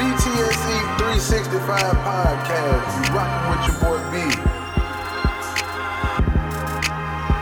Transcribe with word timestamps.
BTSE 0.00 0.96
365 0.96 1.60
podcast. 2.00 2.88
You 2.96 3.12
rocking 3.12 3.44
with 3.52 3.62
your 3.68 3.76
boy 3.84 4.00
B. 4.08 4.16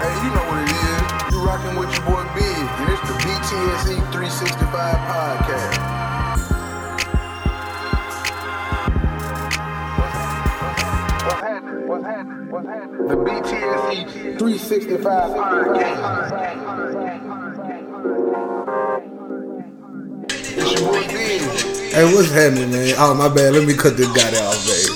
Hey, 0.03 0.15
you 0.25 0.31
know 0.35 0.43
what 0.51 0.59
it 0.67 0.75
is. 0.75 1.07
You 1.31 1.39
rocking 1.39 1.79
with 1.79 1.91
your 1.95 2.03
boy 2.03 2.27
B. 2.35 2.43
And 2.43 2.91
it's 2.91 2.99
the 3.07 3.15
BTSE 3.23 3.95
365 4.11 4.99
podcast. 5.07 5.79
What's 11.29 11.41
happening? 11.41 11.87
What's 11.87 12.07
happening? 12.07 12.51
What's 12.51 12.67
happening? 12.67 13.07
The 13.07 13.15
BTSE 13.15 14.37
365 14.37 15.31
podcast. 15.31 16.88
Hey, 21.99 22.05
what's 22.15 22.31
happening, 22.31 22.71
man? 22.71 22.95
Oh, 22.97 23.13
my 23.13 23.27
bad. 23.27 23.55
Let 23.55 23.67
me 23.67 23.75
cut 23.75 23.97
this 23.97 24.07
guy 24.07 24.31
down, 24.31 24.55
baby. 24.69 24.95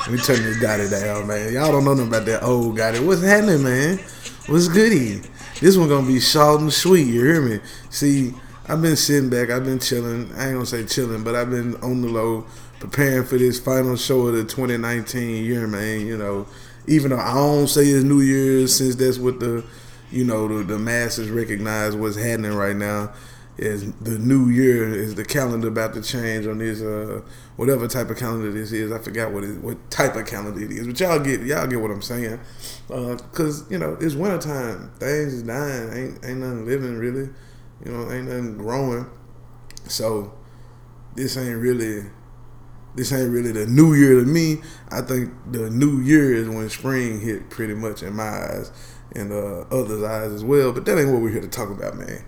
Let 0.00 0.10
me 0.10 0.16
turn 0.16 0.42
this 0.42 0.58
guy 0.58 0.78
down, 0.88 1.26
man. 1.26 1.52
Y'all 1.52 1.70
don't 1.70 1.84
know 1.84 1.92
nothing 1.92 2.08
about 2.08 2.24
that 2.24 2.42
old 2.42 2.74
guy. 2.74 2.98
What's 2.98 3.20
happening, 3.20 3.62
man? 3.62 3.98
What's 4.46 4.68
goody? 4.68 5.20
This 5.60 5.76
one 5.76 5.90
gonna 5.90 6.06
be 6.06 6.20
short 6.20 6.62
and 6.62 6.72
sweet. 6.72 7.06
You 7.06 7.22
hear 7.22 7.42
me? 7.42 7.60
See, 7.90 8.32
I've 8.66 8.80
been 8.80 8.96
sitting 8.96 9.28
back. 9.28 9.50
I've 9.50 9.66
been 9.66 9.78
chilling. 9.78 10.32
I 10.36 10.46
ain't 10.46 10.54
gonna 10.54 10.64
say 10.64 10.86
chilling, 10.86 11.22
but 11.22 11.34
I've 11.34 11.50
been 11.50 11.76
on 11.82 12.00
the 12.00 12.08
low, 12.08 12.46
preparing 12.80 13.26
for 13.26 13.36
this 13.36 13.60
final 13.60 13.96
show 13.96 14.28
of 14.28 14.32
the 14.34 14.44
2019 14.44 15.44
year, 15.44 15.66
man. 15.66 16.06
You 16.06 16.16
know, 16.16 16.46
even 16.86 17.10
though 17.10 17.20
I 17.20 17.34
don't 17.34 17.68
say 17.68 17.82
it's 17.82 18.04
New 18.04 18.22
Year's, 18.22 18.74
since 18.74 18.94
that's 18.94 19.18
what 19.18 19.38
the, 19.38 19.62
you 20.10 20.24
know, 20.24 20.48
the, 20.48 20.64
the 20.64 20.78
masses 20.78 21.28
recognize 21.28 21.94
what's 21.94 22.16
happening 22.16 22.54
right 22.54 22.74
now 22.74 23.12
is 23.62 23.92
the 23.94 24.18
new 24.18 24.48
year 24.48 24.88
is 24.88 25.14
the 25.14 25.24
calendar 25.24 25.68
about 25.68 25.94
to 25.94 26.02
change 26.02 26.46
on 26.46 26.58
this 26.58 26.82
uh 26.82 27.20
whatever 27.56 27.86
type 27.86 28.10
of 28.10 28.18
calendar 28.18 28.50
this 28.50 28.72
is. 28.72 28.92
I 28.92 28.98
forgot 28.98 29.32
what 29.32 29.44
it, 29.44 29.58
what 29.62 29.90
type 29.90 30.16
of 30.16 30.26
calendar 30.26 30.60
it 30.62 30.70
is, 30.70 30.86
but 30.86 30.98
y'all 30.98 31.18
get 31.18 31.42
y'all 31.42 31.66
get 31.66 31.80
what 31.80 31.90
I'm 31.90 32.02
saying. 32.02 32.40
Uh, 32.90 33.16
Cause 33.32 33.70
you 33.70 33.78
know 33.78 33.96
it's 34.00 34.14
wintertime, 34.14 34.90
things 34.98 35.34
is 35.34 35.42
dying, 35.42 35.92
ain't 35.92 36.24
ain't 36.24 36.38
nothing 36.38 36.66
living 36.66 36.96
really, 36.96 37.30
you 37.84 37.92
know, 37.92 38.10
ain't 38.10 38.28
nothing 38.28 38.58
growing. 38.58 39.06
So 39.88 40.34
this 41.14 41.36
ain't 41.36 41.58
really 41.58 42.04
this 42.94 43.12
ain't 43.12 43.30
really 43.30 43.52
the 43.52 43.66
new 43.66 43.94
year 43.94 44.20
to 44.20 44.26
me. 44.26 44.58
I 44.90 45.00
think 45.00 45.32
the 45.50 45.70
new 45.70 46.00
year 46.00 46.34
is 46.34 46.48
when 46.48 46.68
spring 46.68 47.20
hit 47.20 47.48
pretty 47.48 47.74
much 47.74 48.02
in 48.02 48.14
my 48.14 48.28
eyes 48.28 48.70
and 49.14 49.32
uh, 49.32 49.60
others' 49.70 50.02
eyes 50.02 50.32
as 50.32 50.44
well. 50.44 50.72
But 50.72 50.84
that 50.86 50.98
ain't 50.98 51.10
what 51.10 51.22
we're 51.22 51.30
here 51.30 51.40
to 51.40 51.48
talk 51.48 51.70
about, 51.70 51.96
man. 51.96 52.24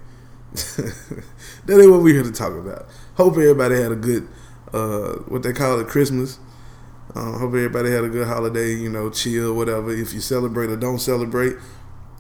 that 0.77 1.81
ain't 1.81 1.91
what 1.91 2.01
we're 2.01 2.15
here 2.15 2.23
to 2.23 2.31
talk 2.31 2.53
about. 2.53 2.87
Hope 3.17 3.33
everybody 3.35 3.75
had 3.75 3.91
a 3.91 3.97
good, 3.97 4.29
uh, 4.73 5.15
what 5.27 5.43
they 5.43 5.53
call 5.53 5.81
it, 5.81 5.89
Christmas. 5.89 6.39
Uh, 7.13 7.33
hope 7.39 7.49
everybody 7.55 7.91
had 7.91 8.05
a 8.05 8.09
good 8.09 8.29
holiday. 8.29 8.73
You 8.73 8.89
know, 8.89 9.11
chill, 9.11 9.55
whatever. 9.55 9.91
If 9.91 10.15
you 10.15 10.21
celebrate 10.21 10.71
or 10.71 10.77
don't 10.77 11.01
celebrate, 11.01 11.57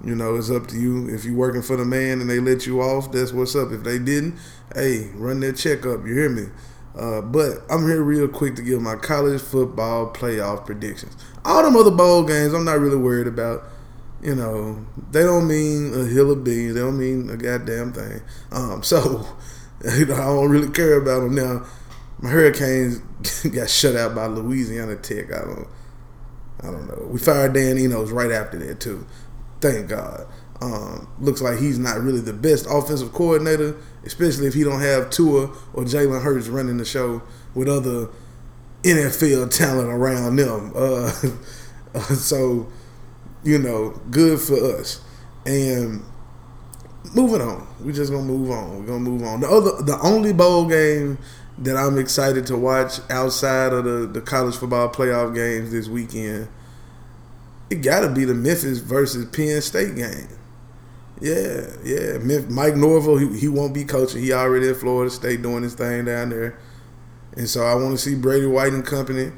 you 0.04 0.16
know, 0.16 0.34
it's 0.34 0.50
up 0.50 0.66
to 0.68 0.76
you. 0.76 1.08
If 1.08 1.24
you're 1.24 1.36
working 1.36 1.62
for 1.62 1.76
the 1.76 1.84
man 1.84 2.20
and 2.20 2.28
they 2.28 2.40
let 2.40 2.66
you 2.66 2.80
off, 2.82 3.12
that's 3.12 3.32
what's 3.32 3.54
up. 3.54 3.70
If 3.70 3.84
they 3.84 4.00
didn't, 4.00 4.36
hey, 4.74 5.10
run 5.14 5.38
that 5.40 5.56
check 5.56 5.86
up. 5.86 6.04
You 6.04 6.14
hear 6.14 6.28
me? 6.28 6.46
Uh, 6.96 7.20
but 7.20 7.58
I'm 7.70 7.86
here 7.86 8.02
real 8.02 8.26
quick 8.26 8.56
to 8.56 8.62
give 8.62 8.80
my 8.80 8.96
college 8.96 9.40
football 9.40 10.12
playoff 10.12 10.66
predictions. 10.66 11.16
All 11.44 11.62
them 11.62 11.76
other 11.76 11.90
bowl 11.92 12.24
games, 12.24 12.52
I'm 12.52 12.64
not 12.64 12.80
really 12.80 12.96
worried 12.96 13.26
about 13.28 13.64
you 14.24 14.34
know, 14.34 14.84
they 15.10 15.22
don't 15.22 15.46
mean 15.46 15.92
a 15.92 16.04
hill 16.06 16.30
of 16.30 16.42
beans. 16.42 16.74
They 16.74 16.80
don't 16.80 16.98
mean 16.98 17.28
a 17.28 17.36
goddamn 17.36 17.92
thing. 17.92 18.22
Um, 18.50 18.82
so, 18.82 19.26
you 19.96 20.06
know, 20.06 20.14
I 20.14 20.24
don't 20.24 20.50
really 20.50 20.70
care 20.70 20.96
about 20.96 21.20
them 21.20 21.34
now. 21.34 21.66
My 22.20 22.30
Hurricanes 22.30 22.98
got 23.54 23.68
shut 23.68 23.96
out 23.96 24.14
by 24.14 24.26
Louisiana 24.26 24.96
Tech. 24.96 25.26
I 25.26 25.40
don't, 25.44 25.68
I 26.62 26.66
don't 26.68 26.86
know. 26.88 27.06
We 27.10 27.18
fired 27.18 27.52
Dan 27.52 27.76
Enos 27.76 28.10
right 28.10 28.30
after 28.30 28.58
that 28.58 28.80
too. 28.80 29.06
Thank 29.60 29.90
God. 29.90 30.26
Um, 30.62 31.08
looks 31.20 31.42
like 31.42 31.58
he's 31.58 31.78
not 31.78 32.00
really 32.00 32.20
the 32.20 32.32
best 32.32 32.66
offensive 32.70 33.12
coordinator, 33.12 33.76
especially 34.04 34.46
if 34.46 34.54
he 34.54 34.64
don't 34.64 34.80
have 34.80 35.10
Tua 35.10 35.48
or 35.74 35.84
Jalen 35.84 36.22
Hurts 36.22 36.48
running 36.48 36.78
the 36.78 36.84
show 36.86 37.22
with 37.54 37.68
other 37.68 38.08
NFL 38.84 39.50
talent 39.50 39.90
around 39.90 40.36
them. 40.36 40.72
Uh, 40.74 41.10
so 42.14 42.68
you 43.44 43.58
know, 43.58 43.90
good 44.10 44.40
for 44.40 44.54
us. 44.78 45.00
And 45.46 46.02
moving 47.14 47.40
on, 47.40 47.66
we're 47.80 47.92
just 47.92 48.10
gonna 48.10 48.24
move 48.24 48.50
on. 48.50 48.78
We're 48.80 48.86
gonna 48.86 49.00
move 49.00 49.22
on. 49.22 49.40
The 49.40 49.48
other, 49.48 49.82
the 49.82 49.98
only 50.02 50.32
bowl 50.32 50.66
game 50.66 51.18
that 51.58 51.76
I'm 51.76 51.98
excited 51.98 52.46
to 52.46 52.56
watch 52.56 52.98
outside 53.10 53.72
of 53.72 53.84
the 53.84 54.06
the 54.06 54.20
college 54.20 54.56
football 54.56 54.88
playoff 54.88 55.34
games 55.34 55.70
this 55.70 55.88
weekend, 55.88 56.48
it 57.70 57.76
got 57.76 58.00
to 58.00 58.08
be 58.08 58.24
the 58.24 58.34
Memphis 58.34 58.78
versus 58.78 59.24
Penn 59.26 59.60
State 59.60 59.94
game. 59.94 60.28
Yeah, 61.20 61.66
yeah. 61.84 62.18
Mike 62.48 62.76
Norvell, 62.76 63.18
he, 63.18 63.38
he 63.38 63.48
won't 63.48 63.72
be 63.72 63.84
coaching. 63.84 64.22
He 64.22 64.32
already 64.32 64.68
at 64.68 64.76
Florida 64.76 65.10
State 65.10 65.42
doing 65.42 65.62
his 65.62 65.74
thing 65.74 66.06
down 66.06 66.30
there. 66.30 66.58
And 67.36 67.48
so 67.48 67.62
I 67.64 67.74
want 67.74 67.92
to 67.92 67.98
see 67.98 68.14
Brady 68.14 68.46
White 68.46 68.72
and 68.72 68.84
company 68.84 69.32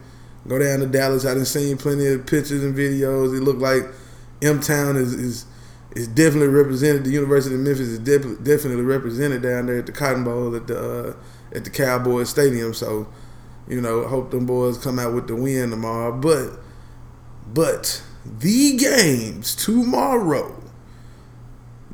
go 0.49 0.59
down 0.59 0.81
to 0.81 0.87
Dallas. 0.87 1.25
I 1.25 1.35
done 1.35 1.45
seen 1.45 1.77
plenty 1.77 2.07
of 2.07 2.27
pictures 2.27 2.63
and 2.63 2.75
videos. 2.75 3.37
It 3.37 3.43
looked 3.43 3.61
like 3.61 3.85
M 4.43 4.61
Town 4.61 4.97
is, 4.97 5.13
is 5.15 5.47
is 5.97 6.09
definitely 6.09 6.49
represented. 6.49 7.05
The 7.05 7.11
University 7.11 7.55
of 7.55 7.63
Memphis 7.63 7.89
is 7.89 7.99
de- 7.99 8.37
definitely 8.37 8.83
represented 8.83 9.43
down 9.43 9.67
there 9.67 9.79
at 9.79 9.87
the 9.87 9.93
Cotton 9.93 10.25
Bowl 10.25 10.55
at 10.55 10.67
the 10.67 10.79
uh, 10.79 11.17
at 11.55 11.65
the 11.65 11.71
Cowboys 11.71 12.29
Stadium. 12.29 12.75
So, 12.75 13.09
you 13.69 13.81
know, 13.81 14.07
hope 14.07 14.31
them 14.31 14.47
boys 14.47 14.79
come 14.79 14.99
out 14.99 15.15
with 15.15 15.27
the 15.27 15.37
win 15.37 15.71
tomorrow. 15.71 16.13
But 16.13 16.59
but 17.53 18.03
the 18.25 18.77
games 18.77 19.57
tomorrow 19.57 20.63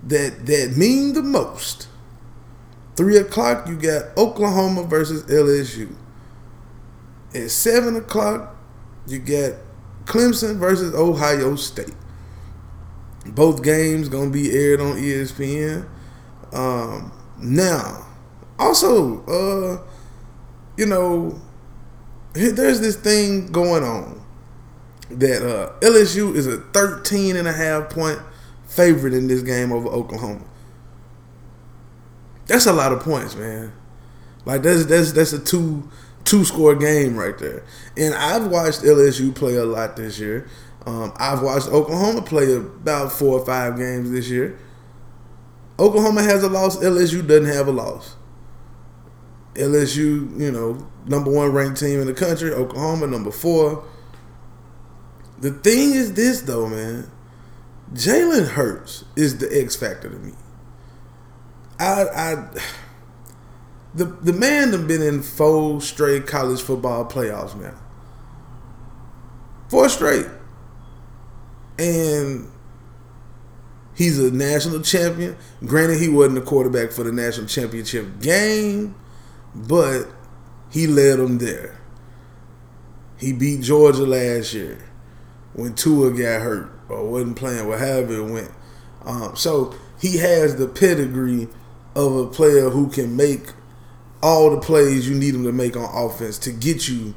that 0.02 0.46
that 0.46 0.76
mean 0.76 1.12
the 1.14 1.22
most. 1.22 1.88
Three 2.94 3.16
o'clock, 3.16 3.66
you 3.68 3.76
got 3.76 4.16
Oklahoma 4.18 4.84
versus 4.84 5.22
LSU. 5.24 5.94
At 7.34 7.50
seven 7.50 7.96
o'clock, 7.96 8.56
you 9.06 9.18
got 9.18 9.54
Clemson 10.04 10.58
versus 10.58 10.94
Ohio 10.94 11.56
State. 11.56 11.94
Both 13.26 13.62
games 13.62 14.08
gonna 14.08 14.30
be 14.30 14.52
aired 14.52 14.80
on 14.80 14.96
ESPN. 14.96 15.86
Um, 16.52 17.12
now, 17.38 18.06
also, 18.58 19.24
uh, 19.24 19.86
you 20.76 20.86
know, 20.86 21.40
there's 22.34 22.80
this 22.80 22.96
thing 22.96 23.46
going 23.46 23.82
on 23.82 24.22
that 25.10 25.42
uh, 25.42 25.72
LSU 25.80 26.34
is 26.34 26.46
a 26.46 26.58
13 26.58 27.36
and 27.36 27.46
a 27.46 27.52
half 27.52 27.90
point 27.90 28.18
favorite 28.66 29.14
in 29.14 29.28
this 29.28 29.42
game 29.42 29.72
over 29.72 29.88
Oklahoma. 29.88 30.44
That's 32.46 32.66
a 32.66 32.72
lot 32.72 32.92
of 32.92 33.00
points, 33.00 33.36
man. 33.36 33.72
Like 34.44 34.62
that's 34.62 34.86
that's 34.86 35.12
that's 35.12 35.32
a 35.32 35.38
two 35.38 35.88
two 36.24 36.44
score 36.44 36.74
game 36.74 37.16
right 37.16 37.36
there. 37.38 37.64
And 37.96 38.14
I've 38.14 38.46
watched 38.46 38.82
LSU 38.82 39.34
play 39.34 39.56
a 39.56 39.64
lot 39.64 39.96
this 39.96 40.18
year. 40.18 40.48
Um, 40.86 41.12
I've 41.16 41.42
watched 41.42 41.68
Oklahoma 41.68 42.22
play 42.22 42.54
about 42.54 43.12
four 43.12 43.38
or 43.38 43.46
five 43.46 43.76
games 43.76 44.10
this 44.10 44.28
year. 44.28 44.58
Oklahoma 45.78 46.22
has 46.22 46.42
a 46.42 46.48
loss. 46.48 46.76
LSU 46.78 47.26
doesn't 47.26 47.46
have 47.46 47.68
a 47.68 47.72
loss. 47.72 48.16
LSU, 49.54 50.38
you 50.40 50.50
know, 50.50 50.86
number 51.06 51.30
one 51.30 51.52
ranked 51.52 51.80
team 51.80 52.00
in 52.00 52.06
the 52.06 52.14
country. 52.14 52.52
Oklahoma, 52.52 53.06
number 53.06 53.30
four. 53.30 53.84
The 55.40 55.50
thing 55.50 55.92
is 55.92 56.14
this, 56.14 56.42
though, 56.42 56.68
man. 56.68 57.10
Jalen 57.92 58.48
Hurts 58.48 59.04
is 59.16 59.38
the 59.38 59.48
X 59.52 59.76
factor 59.76 60.08
to 60.08 60.16
me. 60.16 60.32
I, 61.78 62.04
I, 62.04 62.48
the 63.94 64.04
the 64.04 64.32
man 64.32 64.72
have 64.72 64.88
been 64.88 65.02
in 65.02 65.22
four 65.22 65.80
straight 65.80 66.26
college 66.26 66.62
football 66.62 67.04
playoffs 67.04 67.58
now. 67.60 67.74
Four 69.68 69.88
straight. 69.88 70.26
And 71.78 72.50
he's 73.94 74.18
a 74.18 74.30
national 74.30 74.82
champion. 74.82 75.36
Granted, 75.64 75.98
he 75.98 76.08
wasn't 76.08 76.36
the 76.36 76.40
quarterback 76.42 76.92
for 76.92 77.04
the 77.04 77.12
national 77.12 77.46
championship 77.46 78.20
game, 78.20 78.94
but 79.54 80.08
he 80.70 80.86
led 80.86 81.18
them 81.18 81.38
there. 81.38 81.78
He 83.18 83.32
beat 83.32 83.62
Georgia 83.62 84.04
last 84.04 84.52
year 84.52 84.78
when 85.54 85.74
Tua 85.74 86.10
got 86.10 86.42
hurt 86.42 86.70
or 86.88 87.08
wasn't 87.08 87.36
playing, 87.36 87.66
or 87.66 87.78
however 87.78 88.14
it 88.14 88.30
went. 88.30 88.50
Um, 89.04 89.36
so 89.36 89.74
he 90.00 90.18
has 90.18 90.56
the 90.56 90.68
pedigree 90.68 91.48
of 91.94 92.16
a 92.16 92.26
player 92.26 92.70
who 92.70 92.88
can 92.88 93.16
make 93.16 93.52
all 94.22 94.50
the 94.50 94.60
plays 94.60 95.08
you 95.08 95.14
need 95.14 95.34
him 95.34 95.44
to 95.44 95.52
make 95.52 95.76
on 95.76 95.90
offense 95.92 96.38
to 96.38 96.52
get 96.52 96.88
you 96.88 97.14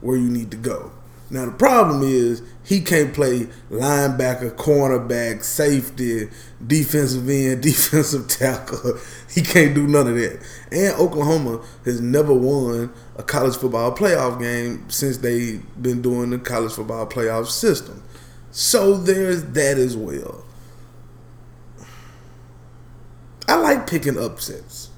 where 0.00 0.16
you 0.16 0.28
need 0.28 0.50
to 0.50 0.56
go. 0.56 0.90
Now 1.30 1.44
the 1.44 1.52
problem 1.52 2.02
is 2.02 2.42
he 2.64 2.80
can't 2.80 3.12
play 3.12 3.48
linebacker, 3.70 4.54
cornerback, 4.56 5.44
safety, 5.44 6.28
defensive 6.66 7.28
end, 7.28 7.62
defensive 7.62 8.28
tackle. 8.28 8.98
He 9.30 9.42
can't 9.42 9.74
do 9.74 9.86
none 9.86 10.08
of 10.08 10.14
that. 10.14 10.40
And 10.72 10.98
Oklahoma 10.98 11.62
has 11.84 12.00
never 12.00 12.32
won 12.32 12.92
a 13.16 13.22
college 13.22 13.56
football 13.56 13.94
playoff 13.94 14.40
game 14.40 14.88
since 14.88 15.18
they've 15.18 15.62
been 15.80 16.00
doing 16.00 16.30
the 16.30 16.38
college 16.38 16.72
football 16.72 17.06
playoff 17.06 17.48
system. 17.48 18.02
So 18.50 18.96
there's 18.96 19.44
that 19.44 19.76
as 19.76 19.96
well. 19.96 20.44
I 23.46 23.56
like 23.56 23.86
picking 23.88 24.18
upsets. 24.18 24.90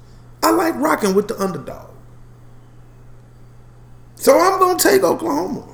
I 0.43 0.51
like 0.51 0.75
rocking 0.77 1.15
with 1.15 1.29
the 1.29 1.41
underdog. 1.41 1.91
So 4.17 4.39
I'm 4.39 4.59
gonna 4.59 4.79
take 4.79 5.03
Oklahoma. 5.03 5.67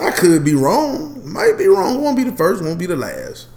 I 0.00 0.10
could 0.10 0.44
be 0.44 0.54
wrong. 0.54 1.30
Might 1.30 1.58
be 1.58 1.66
wrong. 1.66 2.02
Won't 2.02 2.16
be 2.16 2.24
the 2.24 2.36
first. 2.36 2.62
Won't 2.62 2.78
be 2.78 2.86
the 2.86 2.96
last. 2.96 3.48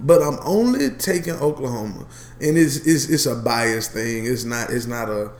But 0.00 0.22
I'm 0.22 0.38
only 0.44 0.90
taking 0.90 1.34
Oklahoma, 1.34 2.06
and 2.40 2.56
it's 2.56 2.76
it's 2.86 3.08
it's 3.08 3.26
a 3.26 3.34
biased 3.34 3.92
thing. 3.92 4.26
It's 4.26 4.44
not 4.44 4.70
it's 4.70 4.86
not 4.86 5.08
a 5.08 5.32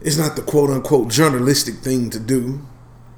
it's 0.00 0.16
not 0.16 0.36
the 0.36 0.42
quote 0.42 0.70
unquote 0.70 1.08
journalistic 1.08 1.76
thing 1.76 2.10
to 2.10 2.18
do. 2.18 2.60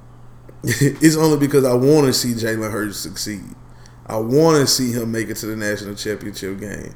it's 0.64 1.16
only 1.16 1.38
because 1.38 1.64
I 1.64 1.74
want 1.74 2.06
to 2.06 2.12
see 2.12 2.34
Jalen 2.34 2.70
Hurts 2.70 2.98
succeed. 2.98 3.54
I 4.06 4.16
want 4.16 4.58
to 4.58 4.66
see 4.66 4.92
him 4.92 5.10
make 5.12 5.28
it 5.28 5.36
to 5.38 5.46
the 5.46 5.56
national 5.56 5.94
championship 5.94 6.60
game. 6.60 6.94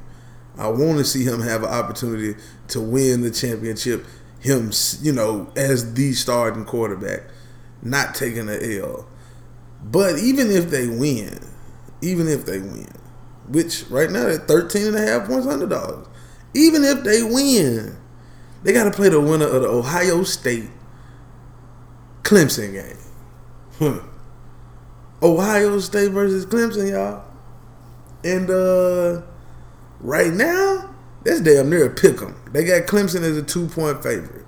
I 0.57 0.67
want 0.69 0.97
to 0.97 1.05
see 1.05 1.23
him 1.23 1.41
have 1.41 1.63
an 1.63 1.69
opportunity 1.69 2.35
to 2.69 2.81
win 2.81 3.21
the 3.21 3.31
championship. 3.31 4.05
Him, 4.39 4.71
you 5.01 5.11
know, 5.11 5.51
as 5.55 5.93
the 5.93 6.13
starting 6.13 6.65
quarterback, 6.65 7.23
not 7.81 8.15
taking 8.15 8.49
an 8.49 8.59
L. 8.61 9.07
But 9.83 10.17
even 10.19 10.51
if 10.51 10.69
they 10.69 10.87
win, 10.87 11.39
even 12.01 12.27
if 12.27 12.45
they 12.45 12.59
win, 12.59 12.89
which 13.47 13.85
right 13.89 14.09
now 14.09 14.23
they're 14.23 14.37
13 14.39 14.87
and 14.87 14.95
a 14.95 15.01
half 15.01 15.27
points 15.27 15.47
underdogs, 15.47 16.07
even 16.53 16.83
if 16.83 17.03
they 17.03 17.23
win, 17.23 17.95
they 18.63 18.73
got 18.73 18.85
to 18.85 18.91
play 18.91 19.09
the 19.09 19.21
winner 19.21 19.45
of 19.45 19.61
the 19.61 19.67
Ohio 19.67 20.23
State 20.23 20.69
Clemson 22.23 22.73
game. 23.79 24.01
Ohio 25.21 25.79
State 25.79 26.11
versus 26.11 26.45
Clemson, 26.45 26.91
y'all. 26.91 27.23
And 28.23 28.49
uh 28.49 29.21
right 29.99 30.33
now, 30.33 30.93
that's 31.23 31.41
damn 31.41 31.69
near 31.69 31.85
a 31.85 31.89
pick 31.89 32.21
'em. 32.21 32.35
They 32.51 32.63
got 32.63 32.87
Clemson 32.87 33.21
as 33.21 33.37
a 33.37 33.43
two 33.43 33.67
point 33.67 34.03
favorite. 34.03 34.45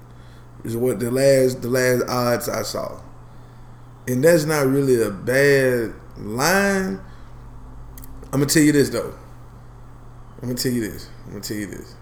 Is 0.64 0.76
what 0.76 1.00
the 1.00 1.10
last 1.10 1.62
the 1.62 1.70
last 1.70 2.04
odds 2.10 2.50
I 2.50 2.64
saw 2.64 3.00
and 4.10 4.24
that's 4.24 4.46
not 4.46 4.66
really 4.66 5.02
a 5.02 5.12
bad 5.12 5.94
line. 6.18 7.00
I'm 8.26 8.40
gonna 8.40 8.48
tell 8.48 8.64
you 8.64 8.72
this 8.72 8.90
though. 8.90 9.14
I'm 10.42 10.50
gonna 10.50 10.56
tell 10.56 10.72
you 10.72 10.90
this. 10.90 11.10
I'm 11.26 11.32
gonna 11.32 11.44
tell 11.44 11.58
you 11.58 11.68
this. 11.68 11.96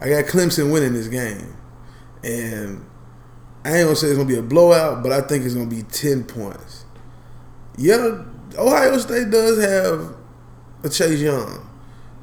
I 0.00 0.08
got 0.08 0.24
Clemson 0.24 0.72
winning 0.72 0.94
this 0.94 1.08
game, 1.08 1.54
and 2.24 2.84
I 3.64 3.78
ain't 3.78 3.86
gonna 3.86 3.96
say 3.96 4.08
it's 4.08 4.16
gonna 4.16 4.28
be 4.28 4.38
a 4.38 4.42
blowout, 4.42 5.02
but 5.02 5.12
I 5.12 5.20
think 5.20 5.44
it's 5.44 5.54
gonna 5.54 5.66
be 5.66 5.82
ten 5.82 6.24
points. 6.24 6.86
Yeah, 7.76 8.22
Ohio 8.56 8.96
State 8.98 9.30
does 9.30 9.62
have 9.62 10.14
a 10.82 10.88
Chase 10.88 11.20
Young. 11.20 11.65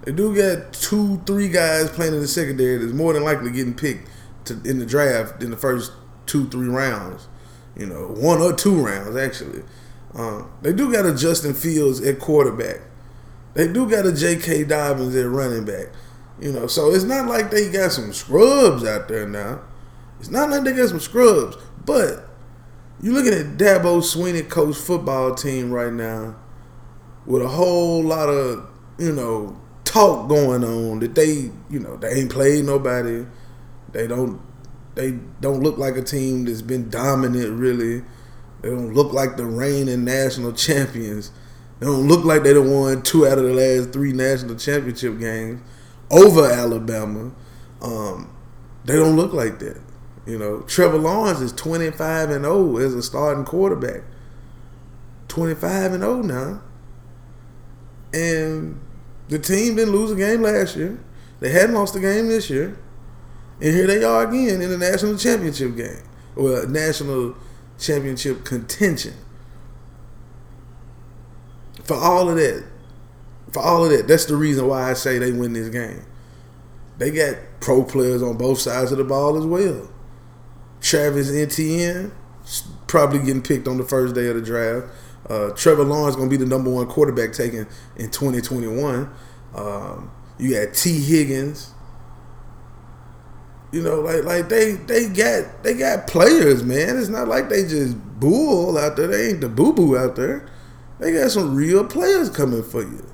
They 0.04 0.12
do 0.12 0.36
get 0.36 0.74
two, 0.74 1.22
three 1.26 1.50
guys 1.50 1.90
playing 1.90 2.14
in 2.14 2.20
the 2.20 2.28
secondary 2.28 2.78
that's 2.78 2.94
more 2.94 3.14
than 3.14 3.24
likely 3.24 3.52
getting 3.52 3.74
picked 3.74 4.10
to, 4.46 4.62
in 4.66 4.80
the 4.80 4.86
draft 4.86 5.42
in 5.42 5.52
the 5.52 5.58
first 5.58 5.92
two, 6.26 6.48
three 6.50 6.68
rounds 6.68 7.28
you 7.76 7.86
know, 7.86 8.08
one 8.08 8.42
or 8.42 8.54
two 8.54 8.76
rounds 8.76 9.16
actually. 9.16 9.64
Um, 10.14 10.52
they 10.62 10.74
do 10.74 10.92
got 10.92 11.06
a 11.06 11.16
Justin 11.16 11.54
Fields 11.54 12.02
at 12.02 12.20
quarterback. 12.20 12.82
They 13.56 13.72
do 13.72 13.90
got 13.90 14.06
a 14.06 14.14
J.K. 14.14 14.66
Dobbins 14.66 15.16
at 15.16 15.28
running 15.28 15.66
back. 15.66 15.88
You 16.40 16.52
know, 16.52 16.68
so 16.68 16.92
it's 16.92 17.04
not 17.04 17.28
like 17.28 17.52
they 17.52 17.72
got 17.72 17.92
some 17.92 18.14
scrubs 18.14 18.84
out 18.84 19.08
there 19.08 19.28
now. 19.28 19.62
It's 20.20 20.30
not 20.30 20.50
like 20.50 20.64
they 20.64 20.74
got 20.74 20.90
some 20.90 21.00
scrubs. 21.00 21.58
But 21.86 22.28
you're 23.02 23.14
looking 23.14 23.34
at 23.34 23.58
Dabo 23.58 24.02
Swinney 24.02 24.48
coach 24.48 24.76
football 24.76 25.36
team 25.36 25.72
right 25.72 25.94
now 25.94 26.36
with 27.26 27.42
a 27.42 27.48
whole 27.48 28.04
lot 28.04 28.30
of, 28.30 28.68
you 28.98 29.12
know, 29.12 29.60
talk 29.94 30.28
going 30.28 30.63
on 30.63 31.00
that 31.00 31.13
they, 31.13 31.51
you 31.69 31.80
know, 31.80 31.95
they 31.98 32.10
ain't 32.13 32.31
played 32.31 32.66
nobody. 32.66 33.25
They 33.92 34.07
don't 34.07 34.42
they 34.95 35.19
don't 35.40 35.62
look 35.62 35.78
like 35.78 35.95
a 35.98 36.01
team 36.01 36.45
that's 36.45 36.63
been 36.63 36.90
dominant 36.90 37.60
really. 37.60 38.01
They 38.62 38.69
don't 38.69 38.94
look 38.94 39.13
like 39.13 39.38
the 39.38 39.45
reigning 39.45 40.04
national 40.04 40.54
champions. 40.68 41.31
They 41.80 41.86
don't 41.86 42.07
look 42.07 42.25
like 42.25 42.44
they 42.44 42.54
don't 42.54 42.72
won 42.72 43.04
two 43.04 43.28
out 43.28 43.38
of 43.38 43.44
the 43.44 43.54
last 43.54 43.94
three 43.94 44.13
national 44.13 44.56
championship 44.56 45.19
games 45.19 45.62
over 46.10 46.45
Alabama. 46.45 47.31
Um, 47.81 48.36
they 48.86 48.95
don't 48.95 49.16
look 49.16 49.34
like 49.34 49.60
that. 49.60 49.80
You 50.25 50.40
know, 50.40 50.62
Trevor 50.62 50.98
Lawrence 50.98 51.42
is 51.42 51.51
25 51.54 52.30
and 52.30 52.45
0 52.45 52.78
as 52.78 52.95
a 52.95 53.04
starting 53.04 53.45
quarterback. 53.45 54.01
25 55.28 55.94
and 55.94 56.04
0 56.04 56.22
now. 56.22 56.62
And 58.13 58.80
the 59.33 59.39
team 59.39 59.75
didn't 59.75 59.94
lose 59.94 60.12
a 60.12 60.15
game 60.15 60.44
last 60.44 60.75
year. 60.75 61.00
They 61.39 61.50
hadn't 61.50 61.74
lost 61.74 61.95
a 61.95 62.00
game 62.00 62.27
this 62.27 62.51
year. 62.51 62.77
And 63.59 63.74
here 63.74 63.88
they 63.88 64.03
are 64.03 64.30
again 64.30 64.62
in 64.62 64.69
the 64.69 64.77
national 64.77 65.18
championship 65.18 65.75
game. 65.75 66.03
Well, 66.35 66.62
uh, 66.62 66.65
national 66.65 67.35
championship 67.80 68.45
contention. 68.45 69.15
For 71.83 71.95
all 71.95 72.30
of 72.30 72.35
that, 72.35 72.63
for 73.51 73.63
all 73.63 73.85
of 73.85 73.89
that, 73.89 74.07
that's 74.07 74.25
the 74.25 74.35
reason 74.35 74.68
why 74.68 74.91
I 74.91 74.94
say 74.94 75.18
they 75.18 75.31
win 75.31 75.53
this 75.53 75.69
game. 75.69 76.06
They 77.00 77.09
got 77.09 77.35
pro 77.59 77.83
players 77.83 78.21
on 78.21 78.38
both 78.38 78.59
sides 78.59 78.91
of 78.91 79.00
the 79.00 79.03
ball 79.03 79.35
as 79.35 79.47
well. 79.47 79.89
Travis 80.80 81.31
Etienne 81.31 82.12
probably 82.85 83.18
getting 83.18 83.41
picked 83.41 83.68
on 83.68 83.77
the 83.77 83.83
first 83.83 84.13
day 84.13 84.27
of 84.27 84.35
the 84.35 84.44
draft. 84.44 84.94
Uh, 85.30 85.52
Trevor 85.52 85.84
Lawrence 85.84 86.16
going 86.16 86.30
to 86.30 86.38
be 86.38 86.44
the 86.44 86.50
number 86.50 86.70
one 86.70 86.86
quarterback 86.88 87.34
taken 87.34 87.68
in 87.96 88.10
2021. 88.10 89.10
Um, 89.56 90.12
you 90.38 90.54
got 90.54 90.74
Tee 90.74 91.00
Higgins, 91.00 91.74
you 93.72 93.81
know, 93.81 94.02
like 94.02 94.24
like 94.24 94.50
they 94.50 94.74
they 94.74 95.08
got 95.10 95.64
they 95.64 95.74
got 95.74 96.08
players, 96.08 96.64
man. 96.64 96.98
It's 96.98 97.10
not 97.10 97.28
like 97.28 97.50
they 97.50 97.64
just 97.64 97.98
bull 98.20 98.78
out 98.78 98.96
there. 98.96 99.08
They 99.08 99.30
ain't 99.30 99.42
the 99.42 99.50
boo 99.50 99.74
boo 99.74 99.98
out 99.98 100.16
there. 100.16 100.48
They 101.00 101.12
got 101.12 101.31
some 101.31 101.56
real 101.56 101.84
players 101.86 102.30
coming 102.30 102.64
for 102.64 102.81
you. 102.81 103.06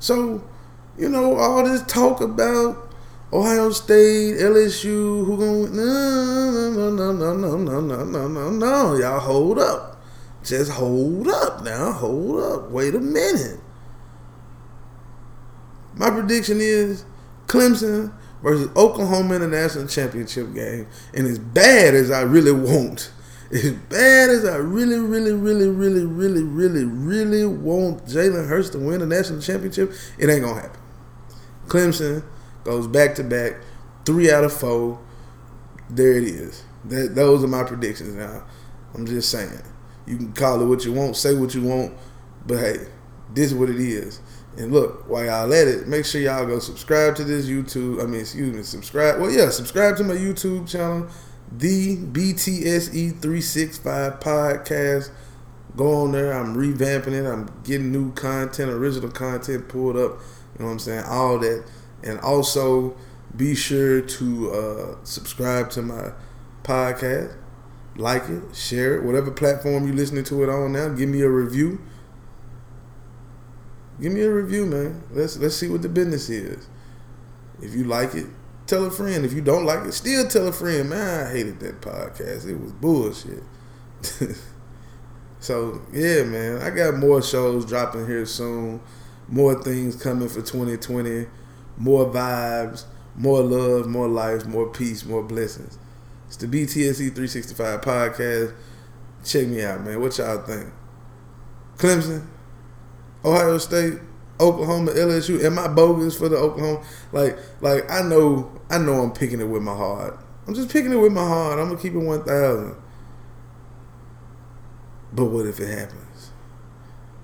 So, 0.00 0.44
you 0.98 1.08
know, 1.08 1.36
all 1.36 1.64
this 1.64 1.82
talk 1.84 2.20
about 2.20 2.92
Ohio 3.32 3.70
State, 3.70 4.38
LSU, 4.38 5.24
who 5.24 5.36
going 5.36 5.76
no 5.76 6.70
no 6.70 6.90
no 6.90 7.12
no 7.12 7.36
no 7.36 7.56
no 7.56 7.80
no 7.80 8.04
no 8.04 8.28
no 8.28 8.50
no 8.50 8.96
y'all 8.96 9.20
hold 9.20 9.58
up. 9.58 9.89
Just 10.44 10.72
hold 10.72 11.28
up 11.28 11.62
now. 11.62 11.92
Hold 11.92 12.40
up. 12.40 12.70
Wait 12.70 12.94
a 12.94 13.00
minute. 13.00 13.60
My 15.94 16.10
prediction 16.10 16.58
is 16.60 17.04
Clemson 17.46 18.12
versus 18.42 18.70
Oklahoma 18.76 19.34
in 19.34 19.40
the 19.42 19.48
national 19.48 19.86
championship 19.86 20.54
game. 20.54 20.86
And 21.14 21.26
as 21.26 21.38
bad 21.38 21.94
as 21.94 22.10
I 22.10 22.22
really 22.22 22.52
want, 22.52 23.10
as 23.52 23.72
bad 23.72 24.30
as 24.30 24.44
I 24.44 24.56
really, 24.56 24.98
really, 24.98 25.32
really, 25.32 25.68
really, 25.68 26.04
really, 26.04 26.42
really, 26.42 26.84
really 26.84 27.44
want 27.44 28.06
Jalen 28.06 28.48
Hurts 28.48 28.70
to 28.70 28.78
win 28.78 29.00
the 29.00 29.06
national 29.06 29.40
championship, 29.40 29.92
it 30.18 30.30
ain't 30.30 30.42
gonna 30.42 30.60
happen. 30.60 30.80
Clemson 31.66 32.22
goes 32.64 32.86
back 32.86 33.14
to 33.16 33.24
back, 33.24 33.56
three 34.04 34.30
out 34.30 34.44
of 34.44 34.52
four. 34.52 35.00
There 35.88 36.12
it 36.12 36.24
is. 36.24 36.62
That 36.84 37.14
those 37.14 37.44
are 37.44 37.48
my 37.48 37.64
predictions. 37.64 38.14
Now, 38.14 38.44
I'm 38.94 39.06
just 39.06 39.30
saying. 39.30 39.62
You 40.06 40.16
can 40.16 40.32
call 40.32 40.60
it 40.60 40.66
what 40.66 40.84
you 40.84 40.92
want, 40.92 41.16
say 41.16 41.34
what 41.34 41.54
you 41.54 41.62
want, 41.62 41.94
but 42.46 42.58
hey, 42.58 42.76
this 43.32 43.52
is 43.52 43.54
what 43.54 43.70
it 43.70 43.80
is. 43.80 44.20
And 44.56 44.72
look, 44.72 45.08
while 45.08 45.24
y'all 45.24 45.52
at 45.52 45.68
it, 45.68 45.86
make 45.86 46.04
sure 46.04 46.20
y'all 46.20 46.44
go 46.44 46.58
subscribe 46.58 47.14
to 47.16 47.24
this 47.24 47.46
YouTube. 47.46 48.02
I 48.02 48.06
mean, 48.06 48.20
excuse 48.20 48.54
me, 48.54 48.62
subscribe. 48.62 49.20
Well, 49.20 49.30
yeah, 49.30 49.50
subscribe 49.50 49.96
to 49.98 50.04
my 50.04 50.14
YouTube 50.14 50.68
channel, 50.68 51.08
the 51.52 51.96
BTSE 51.96 53.20
three 53.20 53.40
six 53.40 53.78
five 53.78 54.20
podcast. 54.20 55.10
Go 55.76 56.02
on 56.02 56.12
there. 56.12 56.32
I'm 56.32 56.56
revamping 56.56 57.12
it. 57.12 57.26
I'm 57.26 57.48
getting 57.62 57.92
new 57.92 58.12
content, 58.12 58.70
original 58.70 59.10
content 59.10 59.68
pulled 59.68 59.96
up. 59.96 60.18
You 60.58 60.60
know 60.60 60.66
what 60.66 60.72
I'm 60.72 60.78
saying? 60.80 61.04
All 61.04 61.38
that, 61.38 61.64
and 62.02 62.18
also 62.20 62.96
be 63.36 63.54
sure 63.54 64.00
to 64.00 64.50
uh, 64.52 64.96
subscribe 65.04 65.70
to 65.70 65.82
my 65.82 66.10
podcast, 66.64 67.36
like 67.96 68.28
it, 68.28 68.54
share 68.54 68.96
it, 68.96 69.04
whatever 69.04 69.30
platform 69.30 69.86
you're 69.86 69.96
listening 69.96 70.24
to 70.24 70.42
it 70.42 70.48
on 70.48 70.72
now. 70.72 70.88
Give 70.88 71.08
me 71.08 71.22
a 71.22 71.28
review 71.28 71.80
Give 74.00 74.12
me 74.12 74.22
a 74.22 74.32
review, 74.32 74.64
man. 74.64 75.02
Let's 75.10 75.36
let's 75.36 75.56
see 75.56 75.68
what 75.68 75.82
the 75.82 75.88
business 75.88 76.30
is. 76.30 76.68
If 77.60 77.74
you 77.74 77.84
like 77.84 78.14
it, 78.14 78.26
tell 78.66 78.86
a 78.86 78.90
friend. 78.90 79.26
If 79.26 79.34
you 79.34 79.42
don't 79.42 79.66
like 79.66 79.84
it, 79.84 79.92
still 79.92 80.26
tell 80.26 80.48
a 80.48 80.52
friend. 80.52 80.88
Man, 80.88 81.26
I 81.26 81.30
hated 81.30 81.60
that 81.60 81.82
podcast. 81.82 82.46
It 82.48 82.58
was 82.58 82.72
bullshit. 82.72 83.42
So 85.42 85.80
yeah, 85.90 86.24
man, 86.24 86.60
I 86.60 86.68
got 86.68 86.96
more 86.96 87.22
shows 87.22 87.64
dropping 87.64 88.06
here 88.06 88.26
soon. 88.26 88.78
More 89.26 89.54
things 89.54 89.96
coming 89.96 90.28
for 90.28 90.42
2020. 90.42 91.28
More 91.78 92.04
vibes, 92.04 92.84
more 93.16 93.40
love, 93.40 93.86
more 93.86 94.06
life, 94.06 94.44
more 94.44 94.68
peace, 94.68 95.06
more 95.06 95.22
blessings. 95.22 95.78
It's 96.30 96.36
the 96.36 96.46
BTSE 96.46 97.12
365 97.12 97.80
podcast. 97.80 98.54
Check 99.24 99.48
me 99.48 99.64
out, 99.64 99.80
man. 99.82 100.00
What 100.00 100.16
y'all 100.16 100.38
think? 100.38 100.72
Clemson, 101.76 102.24
Ohio 103.24 103.58
State, 103.58 103.94
Oklahoma, 104.38 104.92
LSU. 104.92 105.42
Am 105.42 105.58
I 105.58 105.66
bogus 105.66 106.16
for 106.16 106.28
the 106.28 106.36
Oklahoma? 106.36 106.86
Like, 107.10 107.36
like 107.60 107.90
I 107.90 108.02
know, 108.02 108.48
I 108.70 108.78
know, 108.78 109.02
I'm 109.02 109.10
picking 109.10 109.40
it 109.40 109.48
with 109.48 109.62
my 109.62 109.74
heart. 109.74 110.20
I'm 110.46 110.54
just 110.54 110.70
picking 110.70 110.92
it 110.92 110.98
with 110.98 111.12
my 111.12 111.26
heart. 111.26 111.58
I'm 111.58 111.66
gonna 111.66 111.80
keep 111.80 111.94
it 111.94 111.98
one 111.98 112.22
thousand. 112.22 112.76
But 115.12 115.24
what 115.24 115.46
if 115.46 115.58
it 115.58 115.76
happens? 115.76 116.30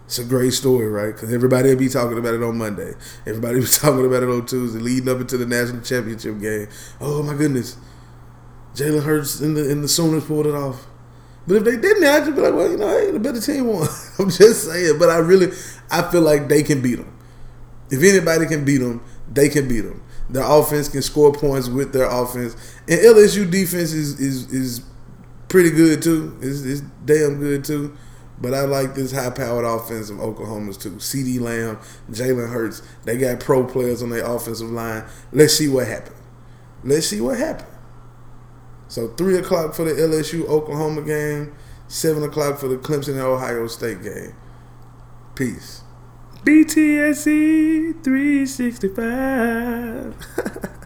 It's 0.07 0.19
a 0.19 0.25
great 0.25 0.53
story, 0.53 0.89
right? 0.89 1.15
Because 1.15 1.33
everybody 1.33 1.69
will 1.69 1.77
be 1.77 1.89
talking 1.89 2.19
about 2.19 2.35
it 2.35 2.43
on 2.43 2.59
Monday. 2.59 2.95
Everybody 3.25 3.55
will 3.55 3.63
be 3.67 3.69
talking 3.69 4.05
about 4.05 4.25
it 4.25 4.29
on 4.29 4.47
Tuesday, 4.47 4.81
leading 4.81 5.09
up 5.09 5.21
into 5.21 5.37
the 5.37 5.47
national 5.47 5.83
championship 5.83 6.41
game. 6.41 6.67
Oh 7.01 7.23
my 7.23 7.35
goodness, 7.35 7.77
Jalen 8.77 9.03
Hurts 9.03 9.41
and 9.41 9.57
the 9.57 9.71
and 9.71 9.83
the 9.83 9.89
Sooners 9.89 10.25
pulled 10.25 10.47
it 10.47 10.55
off. 10.55 10.87
But 11.47 11.57
if 11.57 11.65
they 11.65 11.77
didn't, 11.77 12.05
I'd 12.05 12.25
just 12.25 12.37
be 12.37 12.43
like, 12.43 12.55
well, 12.55 12.71
you 12.71 12.77
know, 12.77 12.89
hey, 12.89 13.11
the 13.11 13.21
better 13.21 13.41
team 13.41 13.67
won. 13.73 13.89
I'm 14.19 14.31
just 14.31 14.65
saying. 14.65 14.99
But 14.99 15.09
I 15.11 15.19
really, 15.19 15.49
I 15.91 16.03
feel 16.11 16.21
like 16.21 16.49
they 16.49 16.63
can 16.63 16.83
beat 16.83 16.97
them. 16.97 17.13
If 17.91 18.03
anybody 18.03 18.47
can 18.47 18.65
beat 18.65 18.79
them, 18.79 19.03
they 19.33 19.49
can 19.49 19.67
beat 19.67 19.83
them. 19.83 20.03
Their 20.29 20.45
offense 20.45 20.89
can 20.89 21.03
score 21.03 21.33
points 21.33 21.69
with 21.69 21.93
their 21.93 22.07
offense, 22.07 22.55
and 22.89 23.01
LSU 23.01 23.51
defense 23.51 23.93
is 23.93 24.21
is 24.21 24.53
is 24.53 24.85
pretty 25.49 25.71
good 25.71 26.03
too. 26.03 26.37
It's, 26.43 26.63
it's 26.63 26.83
damn 27.05 27.39
good 27.39 27.65
too. 27.65 27.97
But 28.39 28.53
I 28.53 28.63
like 28.63 28.95
this 28.95 29.13
high 29.13 29.31
powered 29.31 29.65
offense 29.65 30.11
of 30.11 30.21
Oklahoma's 30.21 30.77
too. 30.77 30.91
CeeDee 30.97 31.41
Lamb, 31.41 31.79
Jalen 32.11 32.51
Hurts. 32.51 32.83
They 33.05 33.17
got 33.17 33.41
pro 33.41 33.65
players 33.65 34.03
on 34.03 34.11
their 34.11 34.27
offensive 34.27 34.71
line. 34.71 35.05
Let's 35.33 35.55
see 35.55 35.69
what 35.69 35.87
happens. 35.87 36.17
Let's 36.85 37.07
see 37.07 37.21
what 37.21 37.39
happens. 37.39 37.76
So 38.89 39.09
three 39.09 39.37
o'clock 39.37 39.75
for 39.75 39.85
the 39.85 39.93
LSU 39.93 40.47
Oklahoma 40.49 41.03
game, 41.03 41.55
seven 41.89 42.23
o'clock 42.23 42.59
for 42.59 42.69
the 42.69 42.77
Clemson 42.77 43.15
and 43.15 43.21
Ohio 43.21 43.67
State 43.67 44.03
game. 44.03 44.35
Peace. 45.35 45.83
BTSE 46.45 48.05
365. 48.05 50.15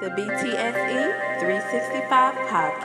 The 0.00 0.10
BTSE 0.10 1.40
365 1.40 2.34
podcast. 2.48 2.77